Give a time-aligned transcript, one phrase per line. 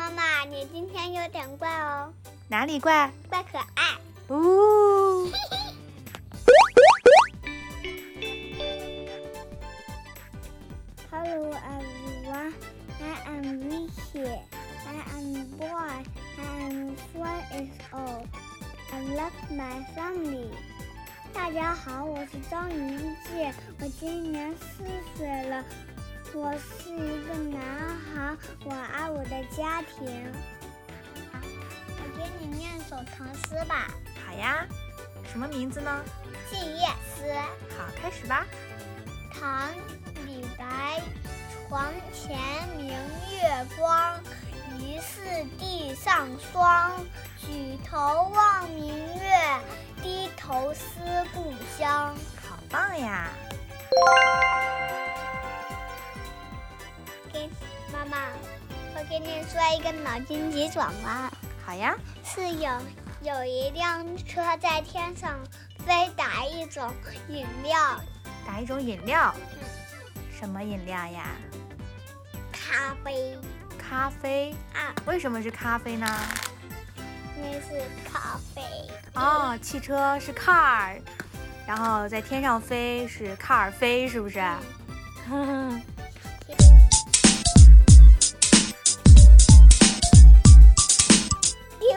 [0.00, 2.10] 妈妈，你今天有点怪哦，
[2.48, 3.12] 哪里怪？
[3.28, 3.98] 怪可爱。
[4.30, 5.30] 呜。
[11.10, 12.54] Hello everyone,
[12.98, 14.40] I am Ricky.
[14.86, 15.68] I am boy.
[15.68, 18.26] I am four years old.
[18.92, 20.48] I love my family.
[21.34, 24.82] 大家好，我是张云记，我今年四
[25.18, 25.62] 岁了。
[26.32, 30.32] 我是一个男孩，我爱我的家庭。
[31.32, 33.88] 我给你念首唐诗吧，
[34.24, 34.64] 好呀，
[35.30, 36.02] 什么名字呢？
[36.50, 37.24] 《静夜思》。
[37.76, 38.46] 好，开始吧。
[39.32, 39.68] 唐·
[40.24, 41.02] 李白，
[41.68, 42.38] 床前
[42.76, 42.88] 明
[43.32, 44.20] 月光，
[44.78, 46.92] 疑是地上霜。
[47.38, 49.60] 举头望明月，
[50.00, 51.00] 低头思
[51.34, 52.14] 故乡。
[52.48, 53.28] 好棒呀！
[58.10, 58.26] 妈妈，
[58.96, 61.30] 我给你说一个脑筋急转弯。
[61.64, 61.96] 好呀。
[62.24, 62.70] 是有
[63.22, 65.38] 有一辆车在天上
[65.86, 66.92] 飞，打一种
[67.28, 67.78] 饮料，
[68.44, 69.32] 打一种饮料。
[70.36, 71.26] 什么饮料呀？
[72.50, 73.38] 咖啡。
[73.78, 74.92] 咖啡啊？
[75.06, 76.06] 为什么是咖啡呢？
[77.36, 77.80] 因为是
[78.12, 78.62] 咖啡。
[79.14, 81.00] 哦，汽车是 car，
[81.64, 84.40] 然后在天上飞是 car 飞，是不是？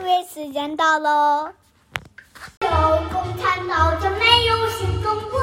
[0.03, 1.49] 为时间到喽。
[2.59, 2.67] 有
[3.11, 5.39] 共产党就没有新中国，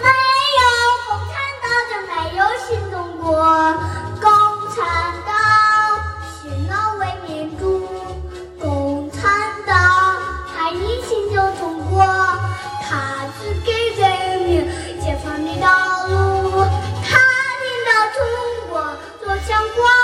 [0.00, 0.08] 没
[0.56, 0.62] 有
[1.08, 3.26] 共产党就没有新中国。
[4.20, 4.30] 共
[4.72, 4.78] 产
[5.26, 5.28] 党
[6.30, 7.88] 辛劳为民主，
[8.60, 10.16] 共产党
[10.54, 12.04] 他一心救中国，
[12.82, 15.66] 他只给人民解放的道
[16.06, 16.64] 路，
[17.02, 17.18] 他
[17.64, 18.18] 领导中
[18.68, 18.72] 国
[19.20, 19.95] 走向光。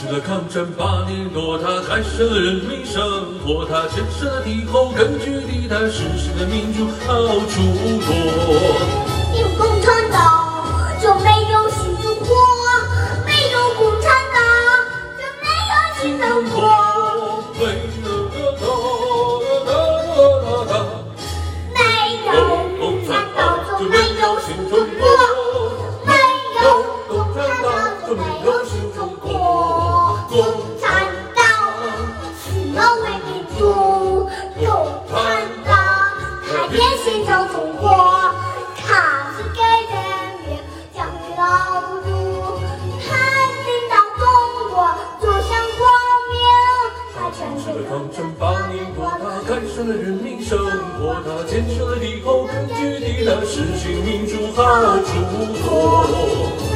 [0.00, 7.60] 持了抗战八年多，他改善了人民生活，他建设了敌后根据地，他实现了民主好处
[8.06, 9.09] 国。
[36.70, 37.90] 他也心救中国，
[38.76, 39.60] 他是给
[39.90, 39.94] 人
[40.46, 40.48] 民
[40.94, 41.42] 讲的道
[42.06, 42.08] 路，
[43.02, 43.08] 他
[43.66, 44.22] 领导中
[44.70, 44.74] 国
[45.20, 45.82] 走向光
[46.30, 46.32] 明。
[47.12, 54.62] 他坚持了全是抗战八年多，他改善了人民生活，他建设了敌后根据地，他实现民主好
[54.98, 55.10] 中
[55.66, 56.69] 国。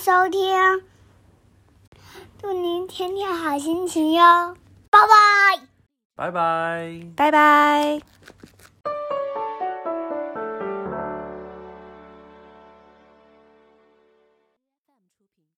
[0.00, 0.82] 收听，
[2.40, 4.56] 祝您天天好心情哟，
[4.88, 5.66] 拜拜。
[6.16, 7.00] 拜拜。
[7.14, 8.00] 拜拜。